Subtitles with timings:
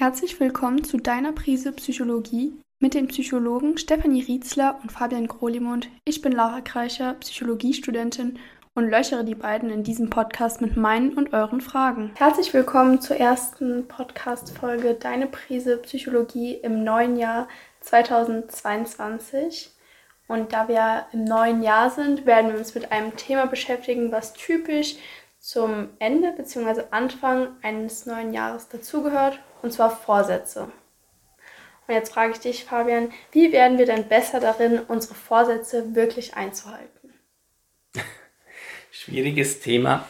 [0.00, 5.90] Herzlich willkommen zu deiner Prise Psychologie mit den Psychologen Stefanie Rietzler und Fabian Grolimund.
[6.06, 8.38] Ich bin Lara Kreicher, Psychologiestudentin
[8.74, 12.12] und löchere die beiden in diesem Podcast mit meinen und euren Fragen.
[12.14, 17.46] Herzlich willkommen zur ersten Podcast-Folge Deine Prise Psychologie im neuen Jahr
[17.80, 19.70] 2022.
[20.28, 24.32] Und da wir im neuen Jahr sind, werden wir uns mit einem Thema beschäftigen, was
[24.32, 24.96] typisch
[25.38, 26.84] zum Ende bzw.
[26.90, 30.70] Anfang eines neuen Jahres dazugehört, und zwar Vorsätze.
[31.86, 36.34] Und jetzt frage ich dich, Fabian, wie werden wir denn besser darin, unsere Vorsätze wirklich
[36.34, 37.14] einzuhalten?
[38.92, 40.06] Schwieriges Thema.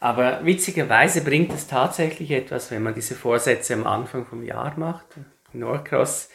[0.00, 5.06] Aber witzigerweise bringt es tatsächlich etwas, wenn man diese Vorsätze am Anfang vom Jahr macht.
[5.52, 6.28] Norcross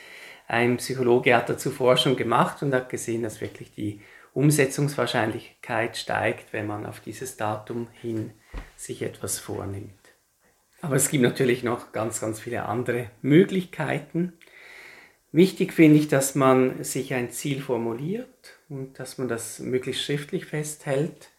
[0.47, 4.02] ein Psychologe hat dazu Forschung gemacht und hat gesehen, dass wirklich die
[4.33, 8.31] Umsetzungswahrscheinlichkeit steigt, wenn man auf dieses Datum hin
[8.77, 10.06] sich etwas vornimmt.
[10.81, 14.33] Aber es gibt natürlich noch ganz, ganz viele andere Möglichkeiten.
[15.31, 20.45] Wichtig finde ich, dass man sich ein Ziel formuliert und dass man das möglichst schriftlich
[20.45, 21.30] festhält.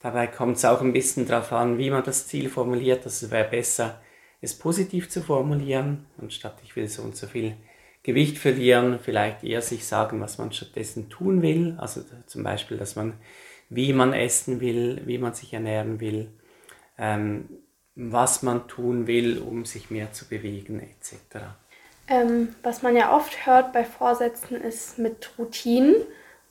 [0.00, 3.04] Dabei kommt es auch ein bisschen darauf an, wie man das Ziel formuliert.
[3.04, 4.00] Also es wäre besser,
[4.40, 7.56] es positiv zu formulieren, anstatt ich will so und so viel
[8.02, 11.74] Gewicht verlieren, vielleicht eher sich sagen, was man stattdessen tun will.
[11.78, 13.14] Also zum Beispiel, dass man,
[13.68, 16.30] wie man essen will, wie man sich ernähren will,
[16.98, 17.48] ähm,
[17.96, 21.46] was man tun will, um sich mehr zu bewegen etc.
[22.08, 25.96] Ähm, was man ja oft hört bei Vorsätzen ist mit Routinen.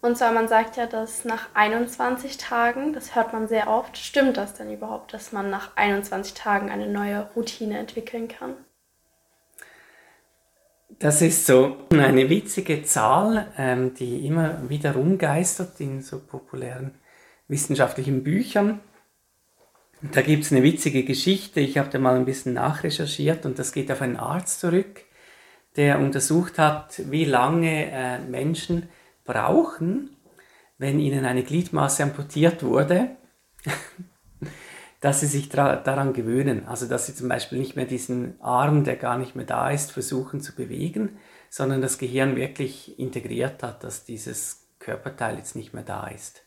[0.01, 4.37] Und zwar, man sagt ja, dass nach 21 Tagen, das hört man sehr oft, stimmt
[4.37, 8.53] das denn überhaupt, dass man nach 21 Tagen eine neue Routine entwickeln kann?
[10.99, 16.95] Das ist so eine witzige Zahl, ähm, die immer wieder rumgeistert in so populären
[17.47, 18.79] wissenschaftlichen Büchern.
[20.11, 23.71] Da gibt es eine witzige Geschichte, ich habe da mal ein bisschen nachrecherchiert und das
[23.71, 25.03] geht auf einen Arzt zurück,
[25.75, 28.89] der untersucht hat, wie lange äh, Menschen
[29.23, 30.15] brauchen,
[30.77, 33.15] wenn ihnen eine Gliedmaße amputiert wurde.
[35.01, 36.65] dass sie sich daran gewöhnen.
[36.67, 39.91] Also dass sie zum Beispiel nicht mehr diesen Arm, der gar nicht mehr da ist,
[39.91, 45.83] versuchen zu bewegen, sondern das Gehirn wirklich integriert hat, dass dieses Körperteil jetzt nicht mehr
[45.83, 46.44] da ist.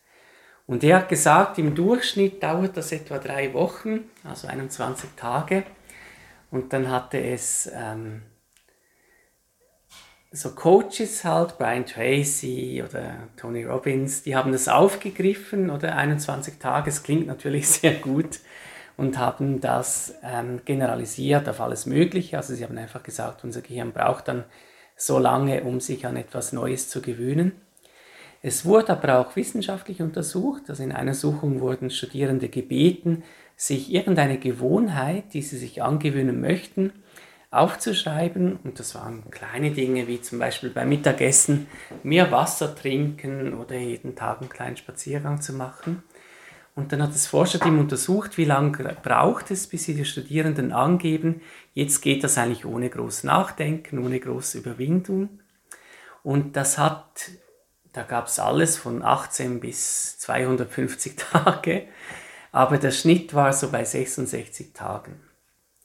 [0.69, 5.63] Und er hat gesagt, im Durchschnitt dauert das etwa drei Wochen, also 21 Tage.
[6.51, 8.21] Und dann hatte es ähm,
[10.31, 16.91] so Coaches halt, Brian Tracy oder Tony Robbins, die haben das aufgegriffen oder 21 Tage,
[16.91, 18.39] es klingt natürlich sehr gut
[18.95, 22.37] und haben das ähm, generalisiert auf alles Mögliche.
[22.37, 24.43] Also sie haben einfach gesagt, unser Gehirn braucht dann
[24.95, 27.53] so lange, um sich an etwas Neues zu gewöhnen.
[28.41, 33.23] Es wurde aber auch wissenschaftlich untersucht, also in einer Suchung wurden Studierende gebeten,
[33.57, 36.93] sich irgendeine Gewohnheit, die sie sich angewöhnen möchten,
[37.51, 38.57] aufzuschreiben.
[38.63, 41.67] Und das waren kleine Dinge wie zum Beispiel beim Mittagessen
[42.03, 46.03] mehr Wasser trinken oder jeden Tag einen kleinen Spaziergang zu machen.
[46.75, 51.41] Und dann hat das Forscherteam untersucht, wie lange braucht es, bis sie die Studierenden angeben,
[51.73, 55.27] jetzt geht das eigentlich ohne groß Nachdenken, ohne große Überwindung.
[56.23, 57.31] Und das hat,
[57.93, 61.87] da gab es alles von 18 bis 250 Tage,
[62.51, 65.19] aber der Schnitt war so bei 66 Tagen.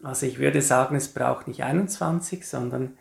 [0.02, 2.98] Also ich würde sagen, es braucht nicht 21, sondern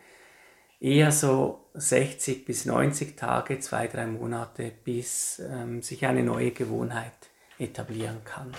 [0.79, 7.13] eher so 60 bis 90 Tage, zwei, drei Monate, bis ähm, sich eine neue Gewohnheit
[7.57, 8.51] etablieren kann.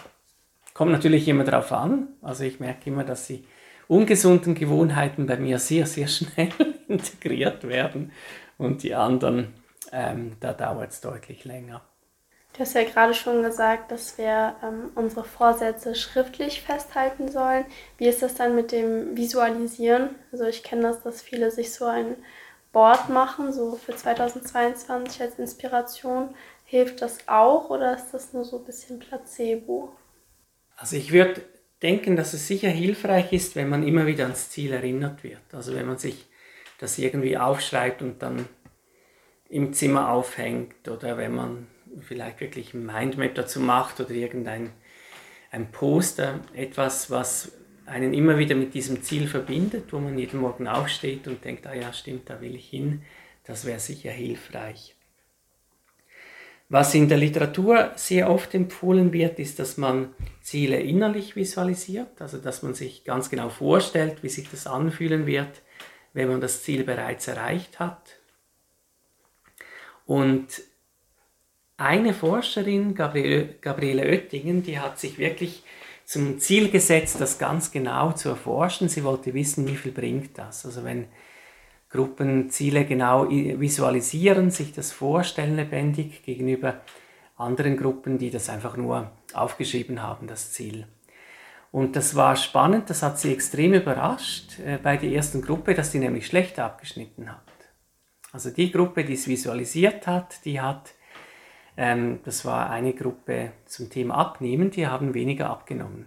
[0.72, 2.08] Kommt natürlich immer darauf an.
[2.20, 3.44] Also ich merke immer, dass die
[3.88, 6.50] ungesunden Gewohnheiten bei mir sehr, sehr schnell
[6.88, 8.12] integriert werden
[8.58, 9.54] und die anderen,
[9.94, 11.80] ähm, da dauert es deutlich länger.
[12.52, 17.64] Du hast ja gerade schon gesagt, dass wir ähm, unsere Vorsätze schriftlich festhalten sollen.
[17.98, 20.10] Wie ist das dann mit dem Visualisieren?
[20.30, 22.16] Also ich kenne das, dass viele sich so ein
[22.72, 26.34] Board machen, so für 2022 als Inspiration.
[26.64, 29.92] Hilft das auch oder ist das nur so ein bisschen Placebo?
[30.76, 31.40] Also ich würde
[31.82, 35.42] denken, dass es sicher hilfreich ist, wenn man immer wieder ans Ziel erinnert wird.
[35.52, 36.26] Also wenn man sich
[36.78, 38.48] das irgendwie aufschreibt und dann
[39.54, 41.66] im Zimmer aufhängt oder wenn man
[42.00, 44.70] vielleicht wirklich ein Mindmap dazu macht oder irgendein
[45.52, 47.52] ein Poster, etwas, was
[47.86, 51.74] einen immer wieder mit diesem Ziel verbindet, wo man jeden Morgen aufsteht und denkt, ah
[51.74, 53.02] ja, stimmt, da will ich hin,
[53.44, 54.96] das wäre sicher hilfreich.
[56.68, 62.38] Was in der Literatur sehr oft empfohlen wird, ist, dass man Ziele innerlich visualisiert, also
[62.38, 65.62] dass man sich ganz genau vorstellt, wie sich das anfühlen wird,
[66.12, 68.18] wenn man das Ziel bereits erreicht hat.
[70.06, 70.46] Und
[71.76, 75.62] eine Forscherin, Gabriele, Oettingen, die hat sich wirklich
[76.04, 78.88] zum Ziel gesetzt, das ganz genau zu erforschen.
[78.88, 80.66] Sie wollte wissen, wie viel bringt das.
[80.66, 81.06] Also wenn
[81.88, 86.80] Gruppen Ziele genau visualisieren, sich das vorstellen lebendig gegenüber
[87.36, 90.86] anderen Gruppen, die das einfach nur aufgeschrieben haben, das Ziel.
[91.72, 95.90] Und das war spannend, das hat sie extrem überrascht äh, bei der ersten Gruppe, dass
[95.90, 97.53] die nämlich schlecht abgeschnitten hat.
[98.34, 100.94] Also die Gruppe, die es visualisiert hat, die hat,
[101.76, 106.06] ähm, das war eine Gruppe zum Thema Abnehmen, die haben weniger abgenommen.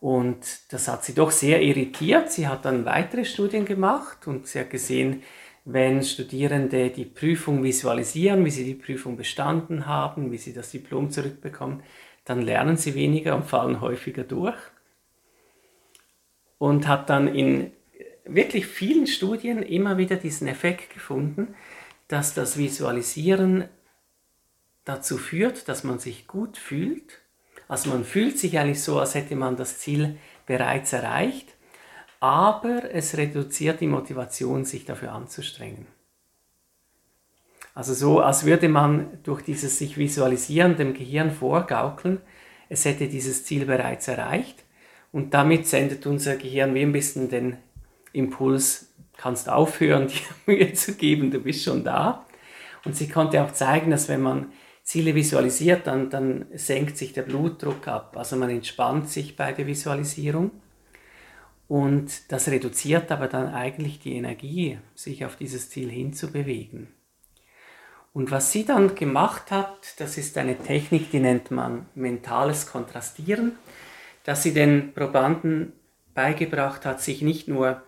[0.00, 2.30] Und das hat sie doch sehr irritiert.
[2.30, 5.24] Sie hat dann weitere Studien gemacht und sie hat gesehen,
[5.64, 11.10] wenn Studierende die Prüfung visualisieren, wie sie die Prüfung bestanden haben, wie sie das Diplom
[11.10, 11.82] zurückbekommen,
[12.24, 14.56] dann lernen sie weniger und fallen häufiger durch.
[16.58, 17.72] Und hat dann in
[18.24, 21.54] wirklich vielen Studien immer wieder diesen Effekt gefunden,
[22.08, 23.68] dass das Visualisieren
[24.84, 27.20] dazu führt, dass man sich gut fühlt.
[27.68, 31.48] Also man fühlt sich eigentlich so, als hätte man das Ziel bereits erreicht,
[32.20, 35.86] aber es reduziert die Motivation, sich dafür anzustrengen.
[37.74, 42.20] Also so, als würde man durch dieses sich visualisieren dem Gehirn vorgaukeln,
[42.68, 44.62] es hätte dieses Ziel bereits erreicht
[45.10, 47.56] und damit sendet unser Gehirn wie ein bisschen den
[48.12, 52.26] Impuls, kannst aufhören, dir Mühe zu geben, du bist schon da.
[52.84, 57.22] Und sie konnte auch zeigen, dass wenn man Ziele visualisiert, dann, dann senkt sich der
[57.22, 58.16] Blutdruck ab.
[58.16, 60.50] Also man entspannt sich bei der Visualisierung.
[61.68, 66.88] Und das reduziert aber dann eigentlich die Energie, sich auf dieses Ziel hinzubewegen.
[68.12, 73.52] Und was sie dann gemacht hat, das ist eine Technik, die nennt man mentales Kontrastieren,
[74.24, 75.72] dass sie den Probanden
[76.14, 77.82] beigebracht hat, sich nicht nur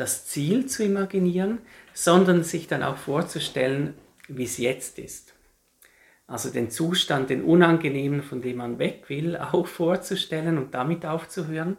[0.00, 1.58] das Ziel zu imaginieren,
[1.92, 3.94] sondern sich dann auch vorzustellen,
[4.28, 5.34] wie es jetzt ist.
[6.26, 11.76] Also den Zustand, den unangenehmen, von dem man weg will, auch vorzustellen und damit aufzuhören.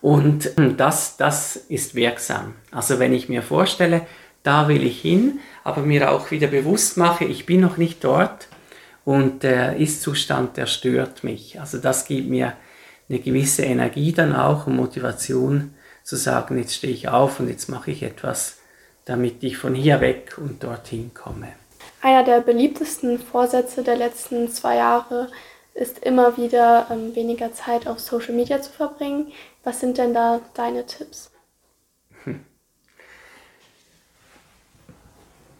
[0.00, 2.54] Und das, das ist wirksam.
[2.70, 4.06] Also wenn ich mir vorstelle,
[4.42, 8.48] da will ich hin, aber mir auch wieder bewusst mache, ich bin noch nicht dort
[9.04, 11.60] und der Ist-Zustand, der stört mich.
[11.60, 12.54] Also das gibt mir
[13.08, 15.74] eine gewisse Energie dann auch und Motivation
[16.04, 18.58] zu sagen, jetzt stehe ich auf und jetzt mache ich etwas,
[19.06, 21.48] damit ich von hier weg und dorthin komme.
[22.02, 25.30] Einer der beliebtesten Vorsätze der letzten zwei Jahre
[25.72, 29.32] ist immer wieder ähm, weniger Zeit auf Social Media zu verbringen.
[29.64, 31.30] Was sind denn da deine Tipps?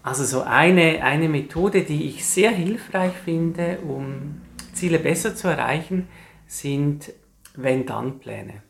[0.06, 4.43] Also so eine, eine Methode, die ich sehr hilfreich finde, um
[4.75, 6.08] Ziele besser zu erreichen,
[6.46, 7.11] sind
[7.55, 8.63] Wenn-Dann-Pläne.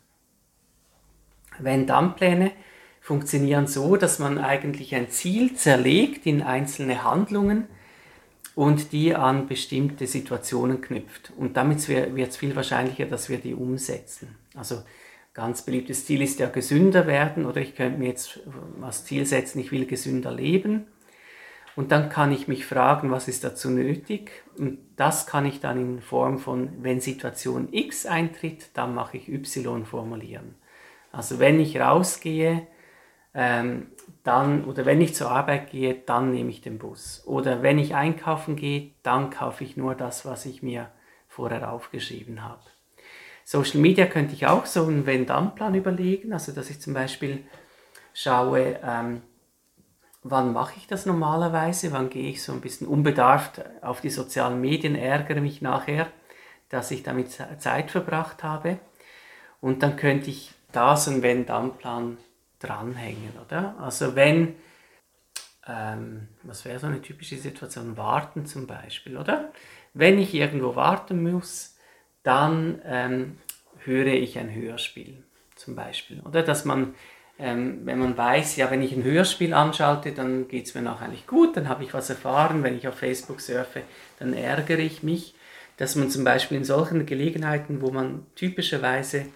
[1.59, 2.53] Wenn-Dann-Pläne
[3.01, 7.67] funktionieren so, dass man eigentlich ein Ziel zerlegt in einzelne Handlungen
[8.55, 11.33] und die an bestimmte Situationen knüpft.
[11.37, 14.37] Und damit wird es viel wahrscheinlicher, dass wir die umsetzen.
[14.55, 14.83] Also
[15.35, 18.41] ganz beliebtes Ziel ist ja gesünder werden oder ich könnte mir jetzt
[18.81, 20.87] als Ziel setzen, ich will gesünder leben
[21.77, 24.31] und dann kann ich mich fragen, was ist dazu nötig?
[24.57, 29.29] Und das kann ich dann in Form von, wenn Situation X eintritt, dann mache ich
[29.29, 30.55] Y formulieren.
[31.17, 32.67] Also wenn ich rausgehe,
[33.35, 33.89] ähm,
[34.23, 37.23] dann, oder wenn ich zur Arbeit gehe, dann nehme ich den Bus.
[37.27, 40.89] Oder wenn ich einkaufen gehe, dann kaufe ich nur das, was ich mir
[41.29, 42.63] vorher aufgeschrieben habe.
[43.45, 47.45] Social Media könnte ich auch so einen Wenn-Dann-Plan überlegen, also dass ich zum Beispiel
[48.15, 49.21] schaue, ähm,
[50.23, 51.93] wann mache ich das normalerweise?
[51.93, 56.07] Wann gehe ich so ein bisschen unbedarft auf die sozialen Medien, ärgere mich nachher,
[56.71, 58.79] dass ich damit Zeit verbracht habe.
[59.61, 62.19] Und dann könnte ich da so einen Wenn-Dann-Plan
[62.59, 63.75] dranhängen, oder?
[63.79, 64.55] Also wenn,
[65.67, 67.97] ähm, was wäre so eine typische Situation?
[67.97, 69.53] Warten zum Beispiel, oder?
[69.93, 71.77] Wenn ich irgendwo warten muss,
[72.23, 73.39] dann ähm,
[73.85, 75.23] höre ich ein Hörspiel
[75.55, 76.43] zum Beispiel, oder?
[76.43, 76.95] Dass man
[77.39, 81.01] ähm, wenn man weiß, ja, wenn ich ein Hörspiel anschalte, dann geht es mir noch
[81.01, 82.63] eigentlich gut, dann habe ich was erfahren.
[82.63, 83.83] Wenn ich auf Facebook surfe,
[84.21, 85.35] dann ärgere ich mich,
[85.77, 89.27] dass man zum Beispiel in solchen Gelegenheiten, wo man typischerweise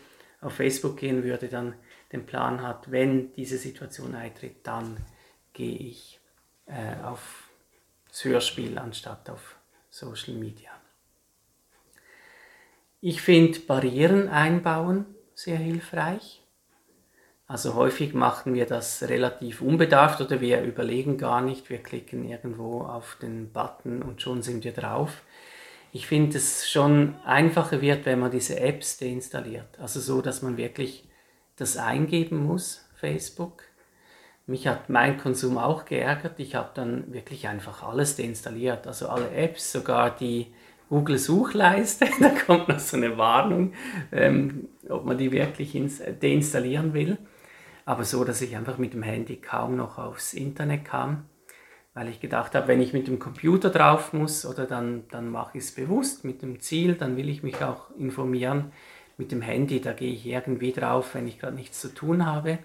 [0.40, 1.74] auf Facebook gehen würde, dann
[2.12, 4.96] den Plan hat, wenn diese Situation eintritt, dann
[5.52, 6.20] gehe ich
[6.66, 7.50] äh, auf
[8.08, 9.56] das Hörspiel anstatt auf
[9.90, 10.70] Social Media.
[13.00, 15.06] Ich finde Barrieren einbauen
[15.38, 16.42] sehr hilfreich.
[17.46, 22.82] Also häufig machen wir das relativ unbedarft oder wir überlegen gar nicht, wir klicken irgendwo
[22.82, 25.22] auf den Button und schon sind wir drauf.
[25.92, 29.78] Ich finde es schon einfacher wird, wenn man diese Apps deinstalliert.
[29.78, 31.08] Also so, dass man wirklich
[31.56, 33.62] das eingeben muss, Facebook.
[34.46, 36.38] Mich hat mein Konsum auch geärgert.
[36.38, 38.86] Ich habe dann wirklich einfach alles deinstalliert.
[38.86, 40.52] Also alle Apps, sogar die
[40.88, 43.72] Google-Suchleiste, da kommt noch so eine Warnung,
[44.10, 47.18] ähm, ob man die wirklich ins, deinstallieren will.
[47.84, 51.24] Aber so, dass ich einfach mit dem Handy kaum noch aufs Internet kam,
[51.98, 55.58] weil ich gedacht habe, wenn ich mit dem Computer drauf muss, oder dann, dann mache
[55.58, 58.70] ich es bewusst mit dem Ziel, dann will ich mich auch informieren.
[59.16, 62.60] Mit dem Handy, da gehe ich irgendwie drauf, wenn ich gerade nichts zu tun habe.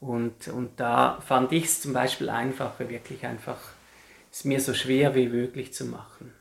[0.00, 3.58] Und, und da fand ich es zum Beispiel einfacher, wirklich einfach,
[4.32, 6.32] es mir so schwer wie möglich zu machen.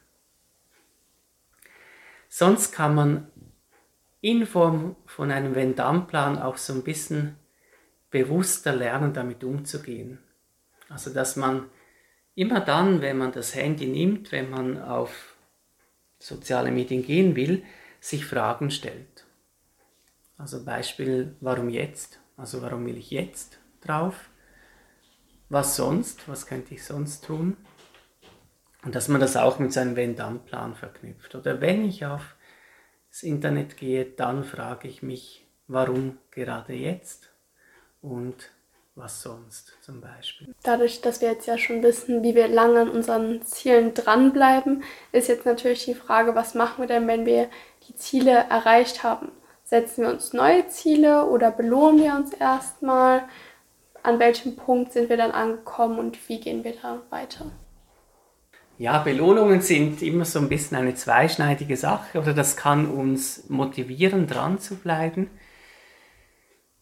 [2.30, 3.28] Sonst kann man
[4.22, 7.36] in Form von einem Wenn-Dann-Plan auch so ein bisschen
[8.10, 10.20] bewusster lernen, damit umzugehen.
[10.88, 11.66] Also dass man
[12.40, 15.36] immer dann, wenn man das Handy nimmt, wenn man auf
[16.20, 17.64] soziale Medien gehen will,
[18.00, 19.26] sich Fragen stellt.
[20.38, 22.22] Also Beispiel, warum jetzt?
[22.38, 24.30] Also warum will ich jetzt drauf?
[25.50, 26.30] Was sonst?
[26.30, 27.58] Was könnte ich sonst tun?
[28.86, 31.36] Und dass man das auch mit seinem Wenn-Dann-Plan verknüpft.
[31.36, 32.36] Oder wenn ich auf
[33.10, 37.34] das Internet gehe, dann frage ich mich, warum gerade jetzt
[38.00, 38.52] und
[39.00, 40.54] was sonst zum Beispiel.
[40.64, 45.28] Dadurch, dass wir jetzt ja schon wissen, wie wir lange an unseren Zielen dranbleiben, ist
[45.28, 47.50] jetzt natürlich die Frage, was machen wir denn, wenn wir
[47.88, 49.32] die Ziele erreicht haben?
[49.64, 53.24] Setzen wir uns neue Ziele oder belohnen wir uns erstmal?
[54.02, 57.46] An welchem Punkt sind wir dann angekommen und wie gehen wir da weiter?
[58.78, 64.26] Ja, Belohnungen sind immer so ein bisschen eine zweischneidige Sache oder das kann uns motivieren,
[64.26, 65.30] dran zu bleiben.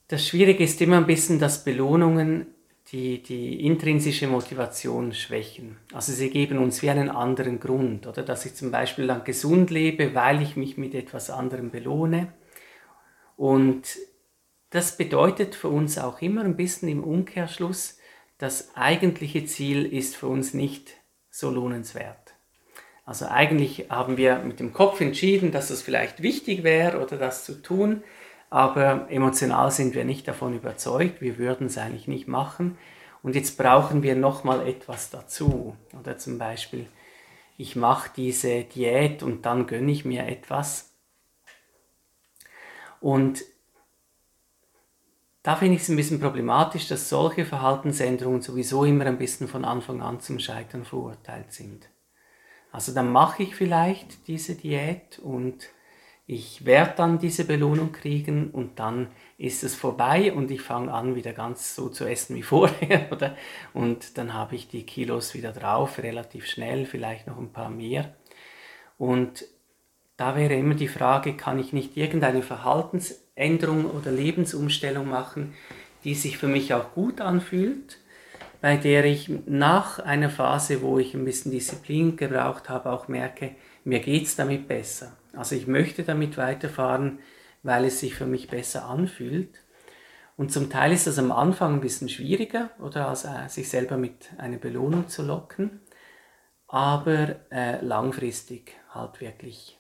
[0.10, 2.48] Das Schwierige ist immer ein bisschen, dass Belohnungen
[2.94, 5.78] die, die intrinsische Motivation schwächen.
[5.92, 9.70] Also sie geben uns wie einen anderen Grund, oder dass ich zum Beispiel dann gesund
[9.70, 12.32] lebe, weil ich mich mit etwas anderem belohne.
[13.36, 13.98] Und
[14.70, 17.98] das bedeutet für uns auch immer ein bisschen im Umkehrschluss,
[18.38, 20.94] das eigentliche Ziel ist für uns nicht
[21.30, 22.36] so lohnenswert.
[23.04, 27.44] Also eigentlich haben wir mit dem Kopf entschieden, dass es vielleicht wichtig wäre oder das
[27.44, 28.04] zu tun,
[28.50, 32.78] aber emotional sind wir nicht davon überzeugt, wir würden es eigentlich nicht machen
[33.24, 35.76] und jetzt brauchen wir nochmal etwas dazu.
[36.00, 36.88] Oder zum Beispiel,
[37.58, 40.94] ich mache diese Diät und dann gönne ich mir etwas.
[43.02, 43.44] Und
[45.44, 49.66] da finde ich es ein bisschen problematisch, dass solche Verhaltensänderungen sowieso immer ein bisschen von
[49.66, 51.90] Anfang an zum Scheitern verurteilt sind.
[52.72, 55.70] Also dann mache ich vielleicht diese Diät und
[56.30, 59.08] ich werde dann diese Belohnung kriegen und dann
[59.38, 63.36] ist es vorbei und ich fange an, wieder ganz so zu essen wie vorher, oder?
[63.74, 68.14] Und dann habe ich die Kilos wieder drauf, relativ schnell, vielleicht noch ein paar mehr.
[68.98, 69.46] Und
[70.18, 75.54] da wäre immer die Frage, kann ich nicht irgendeine Verhaltensänderung oder Lebensumstellung machen,
[76.04, 78.00] die sich für mich auch gut anfühlt,
[78.60, 83.52] bei der ich nach einer Phase, wo ich ein bisschen Disziplin gebraucht habe, auch merke,
[83.86, 85.16] mir geht es damit besser.
[85.38, 87.20] Also ich möchte damit weiterfahren,
[87.64, 89.64] weil es sich für mich besser anfühlt.
[90.36, 93.98] Und zum Teil ist das am Anfang ein bisschen schwieriger, oder als äh, sich selber
[93.98, 95.82] mit einer Belohnung zu locken,
[96.68, 99.80] aber äh, langfristig halt wirklich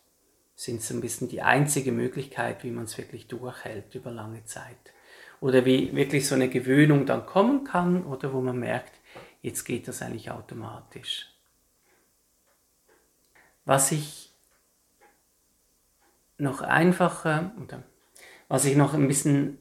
[0.55, 4.93] sind so ein bisschen die einzige Möglichkeit, wie man es wirklich durchhält über lange Zeit.
[5.39, 8.93] Oder wie wirklich so eine Gewöhnung dann kommen kann oder wo man merkt,
[9.43, 11.31] jetzt geht das eigentlich automatisch.
[13.65, 14.26] Was ich
[16.37, 17.83] noch einfacher oder
[18.47, 19.57] was ich noch ein bisschen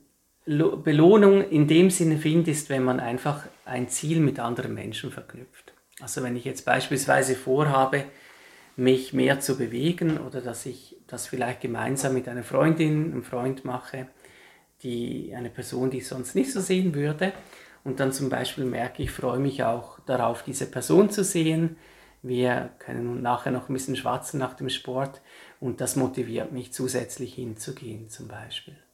[0.47, 5.73] Belohnung in dem Sinne finde, ist, wenn man einfach ein Ziel mit anderen Menschen verknüpft.
[6.01, 8.05] Also wenn ich jetzt beispielsweise vorhabe,
[8.77, 13.65] mich mehr zu bewegen oder dass ich das vielleicht gemeinsam mit einer Freundin, einem Freund
[13.65, 14.07] mache,
[14.83, 17.33] die eine Person, die ich sonst nicht so sehen würde.
[17.85, 21.77] Und dann zum Beispiel merke ich, freue mich auch darauf, diese Person zu sehen.
[22.23, 25.23] Wir können nachher noch ein bisschen schwatzen nach dem Sport
[25.61, 28.77] und das motiviert mich zusätzlich hinzugehen zum Beispiel.